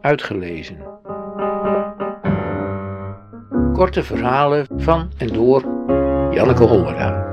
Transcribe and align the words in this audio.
Uitgelezen. 0.00 0.98
Korte 3.72 4.02
verhalen 4.02 4.66
van 4.76 5.12
en 5.18 5.26
door 5.26 5.60
Janneke 6.34 6.64
Hollera. 6.64 7.28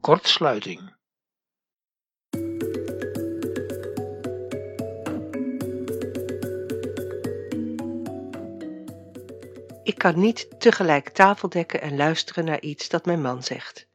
Kortsluiting. 0.00 0.94
Ik 9.82 9.98
kan 9.98 10.18
niet 10.18 10.60
tegelijk 10.60 11.08
tafel 11.08 11.48
dekken 11.48 11.80
en 11.80 11.96
luisteren 11.96 12.44
naar 12.44 12.60
iets 12.60 12.88
dat 12.88 13.06
mijn 13.06 13.22
man 13.22 13.42
zegt. 13.42 13.88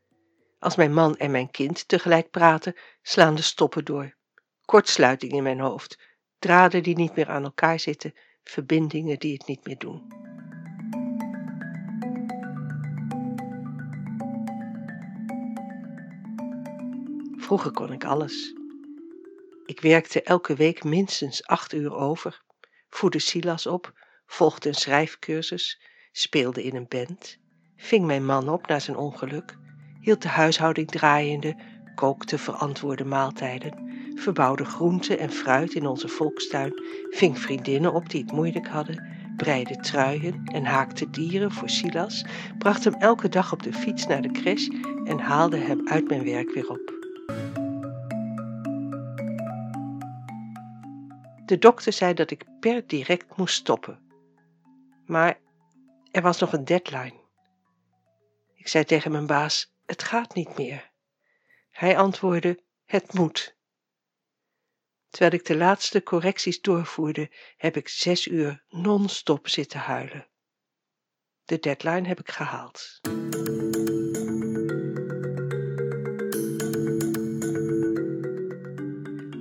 Als 0.59 0.75
mijn 0.75 0.93
man 0.93 1.17
en 1.17 1.31
mijn 1.31 1.51
kind 1.51 1.87
tegelijk 1.87 2.29
praten, 2.29 2.75
slaan 3.01 3.35
de 3.35 3.41
stoppen 3.41 3.85
door. 3.85 4.19
Kortsluiting 4.65 5.31
in 5.31 5.43
mijn 5.43 5.59
hoofd, 5.59 5.99
draden 6.39 6.83
die 6.83 6.95
niet 6.95 7.15
meer 7.15 7.29
aan 7.29 7.43
elkaar 7.43 7.79
zitten, 7.79 8.13
verbindingen 8.43 9.19
die 9.19 9.33
het 9.33 9.47
niet 9.47 9.65
meer 9.65 9.77
doen. 9.77 10.19
Vroeger 17.37 17.71
kon 17.71 17.91
ik 17.91 18.03
alles. 18.03 18.55
Ik 19.65 19.81
werkte 19.81 20.23
elke 20.23 20.55
week 20.55 20.83
minstens 20.83 21.45
acht 21.45 21.73
uur 21.73 21.95
over, 21.95 22.41
voedde 22.89 23.19
Silas 23.19 23.67
op, 23.67 23.93
volgde 24.25 24.69
een 24.69 24.75
schrijfcursus, 24.75 25.81
speelde 26.11 26.63
in 26.63 26.75
een 26.75 26.87
band, 26.87 27.37
ving 27.75 28.05
mijn 28.05 28.25
man 28.25 28.49
op 28.49 28.67
na 28.67 28.79
zijn 28.79 28.97
ongeluk, 28.97 29.57
hield 30.01 30.21
de 30.21 30.27
huishouding 30.27 30.87
draaiende, 30.87 31.55
kookte 31.95 32.37
verantwoorde 32.37 33.05
maaltijden, 33.05 33.90
verbouwde 34.21 34.65
groenten 34.65 35.19
en 35.19 35.31
fruit 35.31 35.73
in 35.73 35.87
onze 35.87 36.07
volkstuin, 36.07 36.73
ving 37.09 37.39
vriendinnen 37.39 37.93
op 37.93 38.09
die 38.09 38.21
het 38.21 38.31
moeilijk 38.31 38.67
hadden, 38.67 39.03
breide 39.35 39.75
truien 39.75 40.41
en 40.45 40.65
haakte 40.65 41.09
dieren 41.09 41.51
voor 41.51 41.69
Silas, 41.69 42.25
bracht 42.57 42.83
hem 42.83 42.93
elke 42.93 43.29
dag 43.29 43.53
op 43.53 43.63
de 43.63 43.73
fiets 43.73 44.07
naar 44.07 44.21
de 44.21 44.31
crash 44.31 44.67
en 45.03 45.19
haalde 45.19 45.57
hem 45.57 45.87
uit 45.87 46.07
mijn 46.07 46.23
werk 46.23 46.53
weer 46.53 46.69
op. 46.69 46.99
De 51.45 51.57
dokter 51.57 51.93
zei 51.93 52.13
dat 52.13 52.31
ik 52.31 52.45
per 52.59 52.87
direct 52.87 53.37
moest 53.37 53.55
stoppen. 53.55 53.99
Maar 55.05 55.39
er 56.11 56.21
was 56.21 56.39
nog 56.39 56.53
een 56.53 56.65
deadline. 56.65 57.19
Ik 58.55 58.67
zei 58.67 58.83
tegen 58.83 59.11
mijn 59.11 59.25
baas: 59.25 59.73
Het 59.85 60.03
gaat 60.03 60.35
niet 60.35 60.57
meer. 60.57 60.91
Hij 61.71 61.97
antwoordde: 61.97 62.63
Het 62.85 63.13
moet. 63.13 63.59
Terwijl 65.11 65.33
ik 65.33 65.45
de 65.45 65.55
laatste 65.55 66.03
correcties 66.03 66.61
doorvoerde, 66.61 67.31
heb 67.57 67.77
ik 67.77 67.87
zes 67.87 68.27
uur 68.27 68.63
non-stop 68.69 69.47
zitten 69.47 69.79
huilen. 69.79 70.27
De 71.45 71.59
deadline 71.59 72.07
heb 72.07 72.19
ik 72.19 72.31
gehaald. 72.31 72.99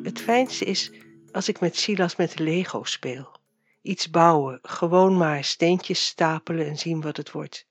Het 0.02 0.20
fijnste 0.20 0.64
is 0.64 0.92
als 1.32 1.48
ik 1.48 1.60
met 1.60 1.76
Silas 1.76 2.16
met 2.16 2.38
Lego 2.38 2.84
speel. 2.84 3.38
Iets 3.82 4.10
bouwen, 4.10 4.58
gewoon 4.62 5.16
maar 5.16 5.44
steentjes 5.44 6.06
stapelen 6.06 6.66
en 6.66 6.78
zien 6.78 7.00
wat 7.00 7.16
het 7.16 7.30
wordt. 7.30 7.66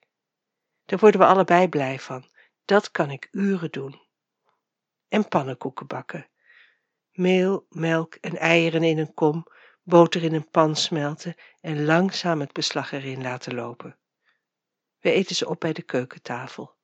Daar 0.85 0.99
worden 0.99 1.19
we 1.19 1.25
allebei 1.25 1.69
blij 1.69 1.99
van. 1.99 2.29
Dat 2.65 2.91
kan 2.91 3.11
ik 3.11 3.27
uren 3.31 3.71
doen. 3.71 4.01
En 5.07 5.27
pannenkoeken 5.27 5.87
bakken. 5.87 6.27
Meel, 7.11 7.65
melk 7.69 8.15
en 8.15 8.37
eieren 8.37 8.83
in 8.83 8.97
een 8.97 9.13
kom, 9.13 9.45
boter 9.83 10.23
in 10.23 10.33
een 10.33 10.49
pan 10.49 10.75
smelten 10.75 11.35
en 11.61 11.85
langzaam 11.85 12.39
het 12.39 12.53
beslag 12.53 12.91
erin 12.91 13.21
laten 13.21 13.55
lopen. 13.55 13.97
We 14.99 15.11
eten 15.11 15.35
ze 15.35 15.49
op 15.49 15.59
bij 15.59 15.73
de 15.73 15.81
keukentafel. 15.81 16.77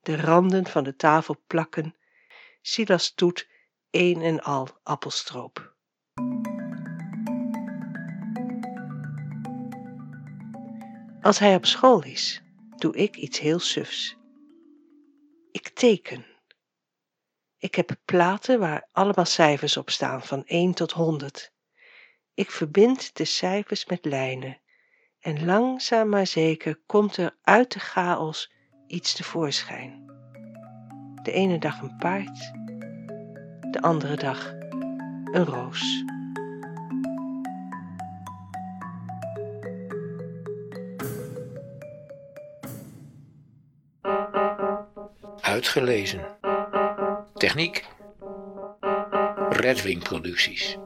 De 0.00 0.20
randen 0.20 0.66
van 0.66 0.84
de 0.84 0.96
tafel 0.96 1.42
plakken. 1.46 1.94
Silas 2.60 3.14
doet 3.14 3.48
een 3.90 4.22
en 4.22 4.42
al 4.42 4.68
appelstroop. 4.82 5.74
Als 11.20 11.38
hij 11.38 11.54
op 11.54 11.66
school 11.66 12.02
is, 12.04 12.42
doe 12.76 12.96
ik 12.96 13.16
iets 13.16 13.38
heel 13.38 13.58
sufs. 13.58 14.16
Ik 15.52 15.68
teken. 15.68 16.26
Ik 17.60 17.74
heb 17.74 17.96
platen 18.04 18.58
waar 18.58 18.88
allemaal 18.92 19.24
cijfers 19.24 19.76
op 19.76 19.90
staan, 19.90 20.22
van 20.22 20.44
1 20.46 20.74
tot 20.74 20.92
100. 20.92 21.52
Ik 22.34 22.50
verbind 22.50 23.16
de 23.16 23.24
cijfers 23.24 23.86
met 23.86 24.04
lijnen 24.04 24.60
en 25.20 25.44
langzaam 25.44 26.08
maar 26.08 26.26
zeker 26.26 26.80
komt 26.86 27.16
er 27.16 27.36
uit 27.42 27.72
de 27.72 27.78
chaos 27.78 28.52
iets 28.86 29.14
tevoorschijn. 29.14 30.04
De 31.22 31.32
ene 31.32 31.58
dag 31.58 31.80
een 31.80 31.96
paard, 31.96 32.38
de 33.70 33.78
andere 33.80 34.16
dag 34.16 34.52
een 35.24 35.44
roos. 35.44 36.04
Uitgelezen. 45.40 46.39
Techniek. 47.40 47.86
Redwing 49.50 50.02
Producties. 50.02 50.76